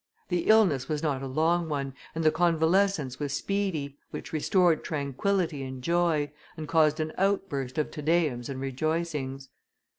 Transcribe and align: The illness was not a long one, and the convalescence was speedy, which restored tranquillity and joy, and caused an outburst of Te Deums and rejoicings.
The 0.29 0.47
illness 0.47 0.89
was 0.89 1.03
not 1.03 1.21
a 1.21 1.27
long 1.27 1.69
one, 1.69 1.93
and 2.15 2.23
the 2.23 2.31
convalescence 2.31 3.19
was 3.19 3.33
speedy, 3.33 3.99
which 4.09 4.33
restored 4.33 4.83
tranquillity 4.83 5.61
and 5.61 5.83
joy, 5.83 6.31
and 6.57 6.67
caused 6.67 6.99
an 6.99 7.13
outburst 7.19 7.77
of 7.77 7.91
Te 7.91 8.01
Deums 8.01 8.49
and 8.49 8.59
rejoicings. 8.59 9.49